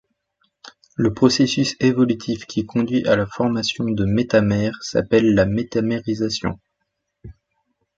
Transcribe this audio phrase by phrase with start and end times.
[0.95, 6.59] Le processus évolutif qui conduit à la formation de métamères s'appelle la métamérisation.